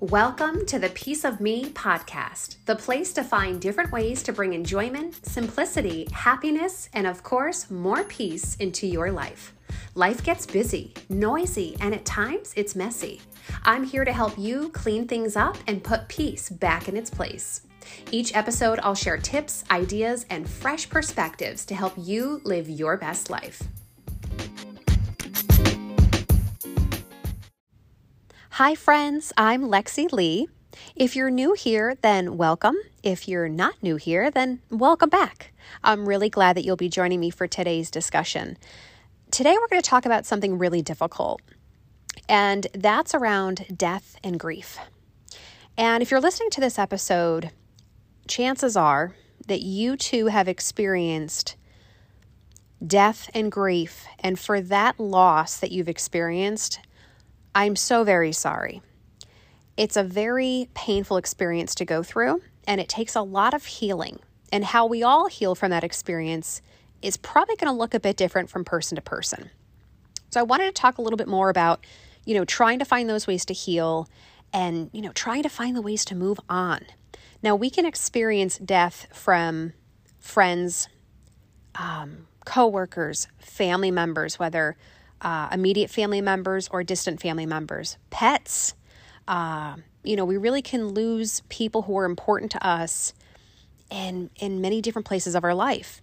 [0.00, 4.54] Welcome to the Peace of Me podcast, the place to find different ways to bring
[4.54, 9.52] enjoyment, simplicity, happiness, and of course, more peace into your life.
[9.94, 13.20] Life gets busy, noisy, and at times it's messy.
[13.64, 17.66] I'm here to help you clean things up and put peace back in its place.
[18.10, 23.28] Each episode, I'll share tips, ideas, and fresh perspectives to help you live your best
[23.28, 23.64] life.
[28.60, 29.32] Hi, friends.
[29.38, 30.46] I'm Lexy Lee.
[30.94, 32.76] If you're new here, then welcome.
[33.02, 35.54] If you're not new here, then welcome back.
[35.82, 38.58] I'm really glad that you'll be joining me for today's discussion.
[39.30, 41.40] Today, we're going to talk about something really difficult,
[42.28, 44.76] and that's around death and grief.
[45.78, 47.52] And if you're listening to this episode,
[48.28, 49.14] chances are
[49.46, 51.56] that you too have experienced
[52.86, 54.04] death and grief.
[54.18, 56.80] And for that loss that you've experienced,
[57.54, 58.82] I'm so very sorry.
[59.76, 64.20] It's a very painful experience to go through, and it takes a lot of healing.
[64.52, 66.60] And how we all heal from that experience
[67.02, 69.50] is probably going to look a bit different from person to person.
[70.30, 71.84] So I wanted to talk a little bit more about,
[72.24, 74.08] you know, trying to find those ways to heal
[74.52, 76.84] and, you know, trying to find the ways to move on.
[77.42, 79.72] Now, we can experience death from
[80.18, 80.88] friends,
[81.74, 84.76] um, coworkers, family members, whether
[85.20, 88.74] uh, immediate family members or distant family members, pets.
[89.28, 93.12] Uh, you know, we really can lose people who are important to us
[93.90, 96.00] in, in many different places of our life.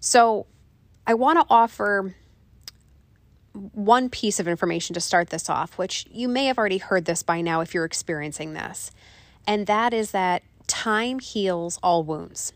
[0.00, 0.46] So,
[1.06, 2.14] I want to offer
[3.52, 7.22] one piece of information to start this off, which you may have already heard this
[7.22, 8.90] by now if you're experiencing this,
[9.46, 12.52] and that is that time heals all wounds.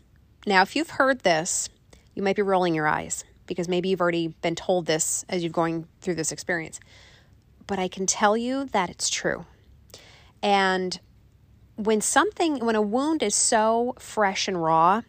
[0.47, 1.69] Now, if you've heard this,
[2.15, 5.51] you might be rolling your eyes because maybe you've already been told this as you're
[5.51, 6.79] going through this experience.
[7.67, 9.45] But I can tell you that it's true.
[10.41, 10.97] And
[11.75, 15.01] when something, when a wound is so fresh and raw,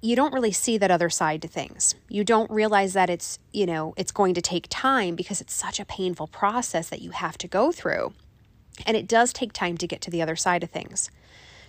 [0.00, 1.94] you don't really see that other side to things.
[2.08, 5.80] You don't realize that it's, you know, it's going to take time because it's such
[5.80, 8.12] a painful process that you have to go through.
[8.86, 11.10] And it does take time to get to the other side of things.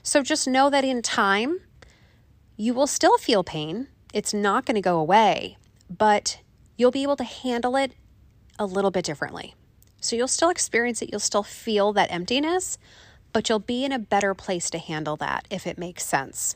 [0.03, 1.59] So just know that in time,
[2.55, 5.57] you will still feel pain it's not going to go away,
[5.89, 6.39] but
[6.77, 7.93] you'll be able to handle it
[8.57, 9.55] a little bit differently.
[10.01, 12.77] So you'll still experience it, you'll still feel that emptiness,
[13.33, 16.55] but you'll be in a better place to handle that if it makes sense.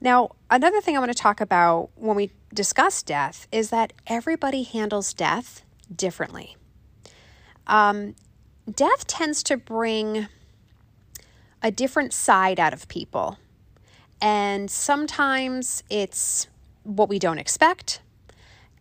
[0.00, 4.62] Now, another thing I want to talk about when we discuss death is that everybody
[4.62, 5.62] handles death
[5.94, 6.56] differently.
[7.66, 8.14] Um,
[8.70, 10.28] death tends to bring
[11.62, 13.38] a different side out of people.
[14.20, 16.48] And sometimes it's
[16.82, 18.00] what we don't expect,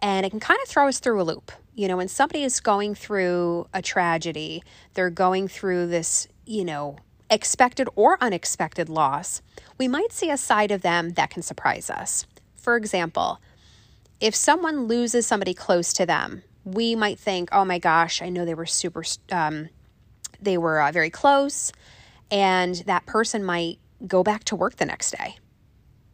[0.02, 1.52] and it can kind of throw us through a loop.
[1.76, 6.98] You know, when somebody is going through a tragedy, they're going through this, you know,
[7.30, 9.42] expected or unexpected loss,
[9.78, 12.26] we might see a side of them that can surprise us.
[12.56, 13.40] For example,
[14.20, 18.46] if someone loses somebody close to them, we might think, oh my gosh, I know
[18.46, 19.70] they were super, um,
[20.42, 21.72] they were uh, very close,
[22.32, 25.38] and that person might go back to work the next day.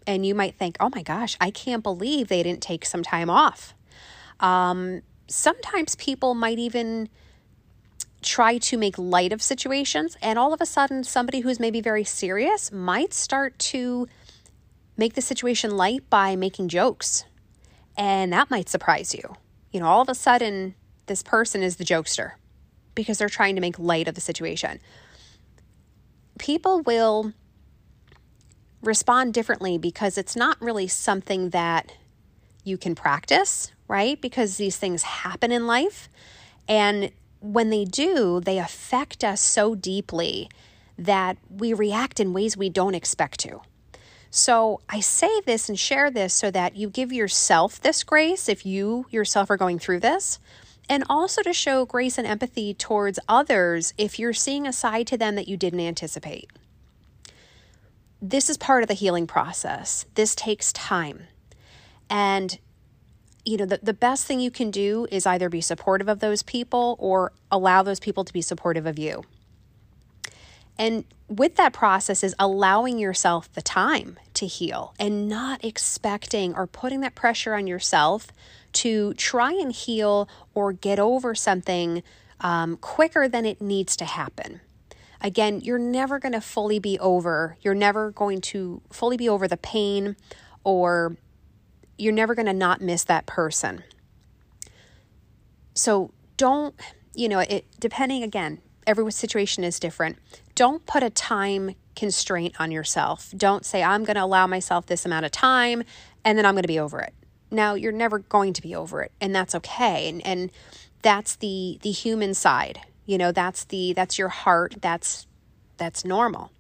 [0.06, 3.30] And you might think, oh my gosh, I can't believe they didn't take some time
[3.30, 3.74] off.
[4.40, 7.10] Um, sometimes people might even
[8.22, 12.04] try to make light of situations, and all of a sudden, somebody who's maybe very
[12.04, 14.08] serious might start to
[14.98, 17.26] make the situation light by making jokes.
[17.98, 19.36] And that might surprise you.
[19.72, 20.76] You know, all of a sudden,
[21.08, 22.34] this person is the jokester
[22.96, 24.80] because they're trying to make light of the situation.
[26.40, 27.34] People will
[28.84, 31.92] respond differently because it's not really something that
[32.64, 34.20] you can practice, right?
[34.20, 36.10] Because these things happen in life.
[36.68, 40.50] And when they do, they affect us so deeply
[40.98, 43.62] that we react in ways we don't expect to.
[44.30, 48.66] So I say this and share this so that you give yourself this grace if
[48.66, 50.40] you yourself are going through this,
[50.90, 55.18] and also to show grace and empathy towards others if you're seeing a side to
[55.18, 56.50] them that you didn't anticipate
[58.24, 60.06] this is part of the healing process.
[60.16, 61.28] This takes time.
[62.10, 62.58] And,
[63.44, 66.42] you know, the, the best thing you can do is either be supportive of those
[66.42, 69.24] people or allow those people to be supportive of you.
[70.78, 76.66] And with that process is allowing yourself the time to heal and not expecting or
[76.66, 78.28] putting that pressure on yourself
[78.72, 82.02] to try and heal or get over something
[82.40, 84.62] um, quicker than it needs to happen.
[85.24, 87.58] Again, you're never going to fully be over.
[87.62, 90.18] You're never going to fully be over the pain
[90.66, 91.16] or
[91.98, 93.84] you're never going to not miss that person.
[95.74, 96.76] So don't,
[97.16, 100.18] you know, it depending again, every situation is different.
[100.56, 103.34] Don't put a time constraint on yourself.
[103.36, 105.84] Don't say, I'm going to allow myself this amount of time
[106.26, 107.14] and then I'm going to be over it.
[107.50, 110.10] Now, you're never going to be over it, and that's okay.
[110.10, 110.52] And, and
[111.04, 112.82] that's the the human side.
[113.06, 114.76] You know, that's the that's your heart.
[114.82, 115.28] That's
[115.78, 116.52] that's normal.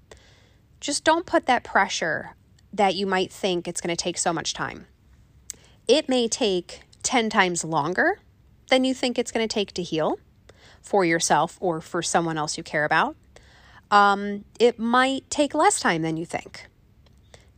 [0.80, 2.36] Just don't put that pressure
[2.74, 4.88] that you might think it's going to take so much time.
[5.88, 8.19] It may take 10 times longer
[8.69, 10.18] than you think it's going to take to heal
[10.81, 13.16] for yourself or for someone else you care about.
[13.92, 16.68] Um, it might take less time than you think.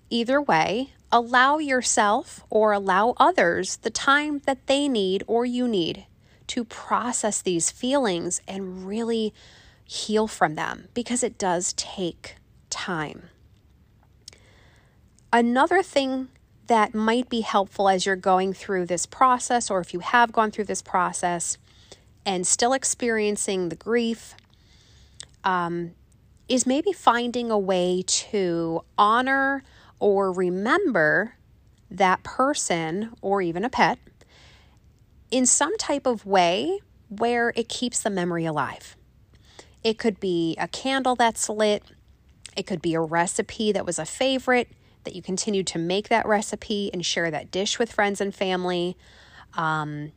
[0.10, 6.06] Either way, allow yourself or allow others the time that they need or you need
[6.48, 9.34] to process these feelings and really
[9.84, 12.36] heal from them because it does take
[12.70, 13.30] time.
[15.32, 16.30] Another thing
[16.68, 20.52] that might be helpful as you're going through this process, or if you have gone
[20.52, 21.58] through this process
[22.26, 24.36] and still experiencing the grief,
[25.44, 25.92] um,
[26.48, 29.64] is maybe finding a way to honor
[30.00, 31.36] or remember
[31.90, 34.00] that person or even a pet
[35.32, 36.80] in some type of way
[37.10, 38.96] where it keeps the memory alive.
[39.84, 41.84] It could be a candle that's lit,
[42.56, 44.70] it could be a recipe that was a favorite
[45.04, 48.98] that you continue to make that recipe and share that dish with friends and family.
[49.56, 50.12] Um,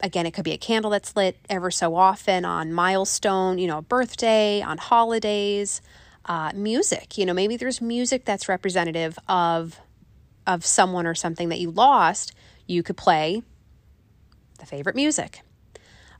[0.00, 3.78] again, it could be a candle that's lit ever so often on milestone, you know,
[3.78, 5.82] a birthday, on holidays,
[6.26, 7.18] uh, music.
[7.18, 9.78] You know, maybe there's music that's representative of
[10.46, 12.32] of someone or something that you lost.
[12.66, 13.42] You could play
[14.58, 15.42] the favorite music.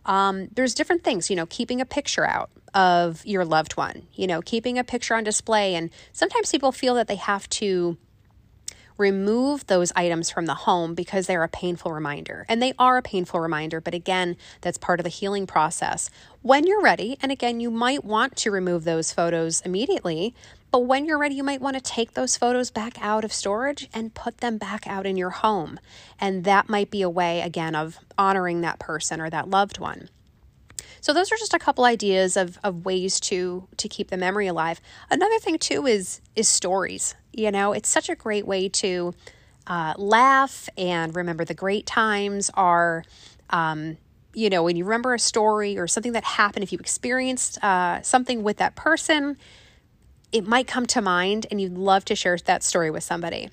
[0.07, 4.27] Um, there's different things, you know, keeping a picture out of your loved one, you
[4.27, 5.75] know, keeping a picture on display.
[5.75, 7.99] And sometimes people feel that they have to
[8.99, 12.45] remove those items from the home because they're a painful reminder.
[12.49, 16.11] And they are a painful reminder, but again, that's part of the healing process.
[16.43, 20.35] When you're ready, and again, you might want to remove those photos immediately,
[20.71, 23.89] but when you're ready, you might want to take those photos back out of storage
[23.95, 25.81] and put them back out in your home.
[26.21, 30.11] And that might be a way, again, of honoring that person or that loved one.
[31.01, 34.47] So those are just a couple ideas of, of ways to to keep the memory
[34.47, 34.81] alive.
[35.11, 37.15] Another thing too is is stories.
[37.33, 39.15] You know, it's such a great way to
[39.67, 43.05] uh, laugh and remember the great times are,
[43.51, 43.97] um,
[44.35, 48.03] you know, when you remember a story or something that happened, if you experienced uh,
[48.03, 49.37] something with that person,
[50.33, 53.51] it might come to mind and you'd love to share that story with somebody.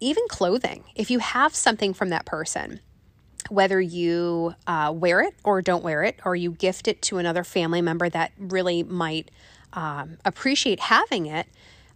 [0.00, 2.80] Even clothing, if you have something from that person,
[3.48, 7.44] whether you uh, wear it or don't wear it, or you gift it to another
[7.44, 9.30] family member that really might
[9.72, 11.46] um, appreciate having it,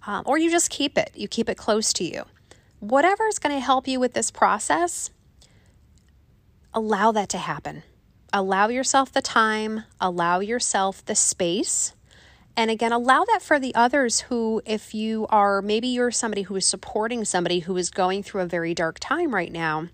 [0.06, 2.24] um, or you just keep it, you keep it close to you.
[2.78, 5.10] Whatever is going to help you with this process,
[6.72, 7.82] allow that to happen.
[8.32, 11.92] Allow yourself the time, allow yourself the space.
[12.60, 16.56] And again, allow that for the others who, if you are, maybe you're somebody who
[16.56, 19.88] is supporting somebody who is going through a very dark time right now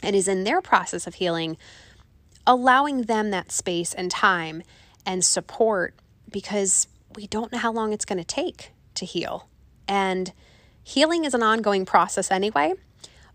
[0.00, 1.56] and is in their process of healing,
[2.46, 4.62] allowing them that space and time
[5.04, 5.96] and support
[6.30, 9.48] because we don't know how long it's going to take to heal.
[9.88, 10.32] And
[10.84, 12.74] healing is an ongoing process anyway,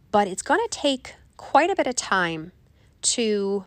[0.09, 2.53] but it's going to take quite a bit of time
[3.01, 3.65] to,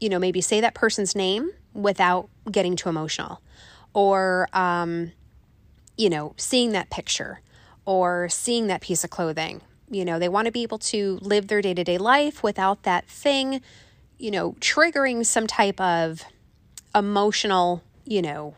[0.00, 3.40] you know, maybe say that person's name without getting too emotional
[3.92, 5.12] or, um,
[5.96, 7.40] you know, seeing that picture
[7.84, 9.60] or seeing that piece of clothing.
[9.90, 12.84] You know, they want to be able to live their day to day life without
[12.84, 13.60] that thing,
[14.18, 16.24] you know, triggering some type of
[16.94, 18.54] emotional, you know,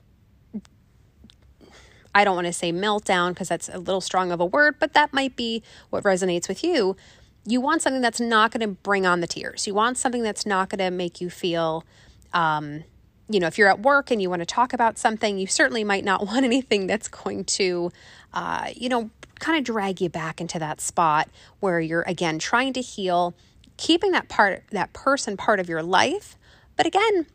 [2.15, 4.93] I don't want to say meltdown because that's a little strong of a word, but
[4.93, 6.97] that might be what resonates with you.
[7.47, 9.67] You want something that's not going to bring on the tears.
[9.67, 11.85] You want something that's not going to make you feel,
[12.33, 12.85] um,
[13.33, 15.85] you know, if you're at work and you want to talk about something, you certainly
[15.85, 17.91] might not want anything that's going to,
[18.33, 21.29] uh, you know, kind of drag you back into that spot
[21.61, 23.35] where you're again trying to heal,
[23.77, 26.37] keeping that part, that person part of your life.
[26.77, 27.27] But again,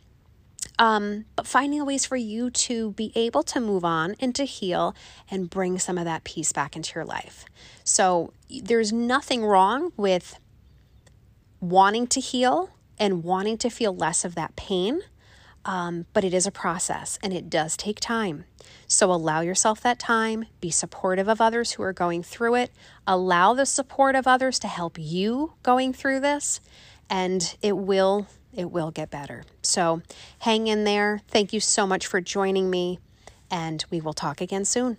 [0.79, 4.95] um, but finding ways for you to be able to move on and to heal
[5.29, 7.45] and bring some of that peace back into your life.
[7.83, 10.39] So there's nothing wrong with
[11.59, 15.01] wanting to heal and wanting to feel less of that pain.
[15.67, 18.45] Um, but it is a process and it does take time.
[18.87, 22.71] So allow yourself that time, be supportive of others who are going through it,
[23.05, 26.61] allow the support of others to help you going through this,
[27.09, 29.43] and it will it will get better.
[29.61, 30.01] So
[30.39, 31.21] hang in there.
[31.27, 32.99] Thank you so much for joining me,
[33.51, 34.97] and we will talk again soon.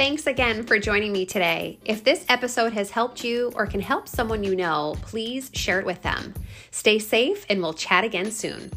[0.00, 1.78] Thanks again for joining me today.
[1.84, 5.84] If this episode has helped you or can help someone you know, please share it
[5.84, 6.32] with them.
[6.70, 8.70] Stay safe and we'll chat again soon.